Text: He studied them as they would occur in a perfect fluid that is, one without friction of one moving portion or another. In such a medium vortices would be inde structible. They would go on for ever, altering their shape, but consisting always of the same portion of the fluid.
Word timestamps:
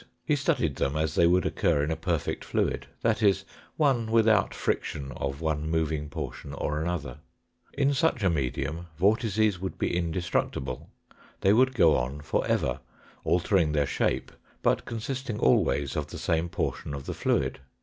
He 0.25 0.35
studied 0.35 0.77
them 0.77 0.95
as 0.95 1.13
they 1.13 1.27
would 1.27 1.45
occur 1.45 1.83
in 1.83 1.91
a 1.91 1.95
perfect 1.95 2.43
fluid 2.43 2.87
that 3.03 3.21
is, 3.21 3.45
one 3.77 4.09
without 4.09 4.51
friction 4.51 5.11
of 5.11 5.41
one 5.41 5.69
moving 5.69 6.09
portion 6.09 6.55
or 6.55 6.81
another. 6.81 7.19
In 7.73 7.93
such 7.93 8.23
a 8.23 8.29
medium 8.31 8.87
vortices 8.97 9.59
would 9.59 9.77
be 9.77 9.95
inde 9.95 10.15
structible. 10.23 10.87
They 11.41 11.53
would 11.53 11.75
go 11.75 11.95
on 11.95 12.21
for 12.21 12.43
ever, 12.47 12.79
altering 13.23 13.73
their 13.73 13.85
shape, 13.85 14.31
but 14.63 14.85
consisting 14.85 15.37
always 15.39 15.95
of 15.95 16.07
the 16.07 16.17
same 16.17 16.49
portion 16.49 16.95
of 16.95 17.05
the 17.05 17.13
fluid. 17.13 17.59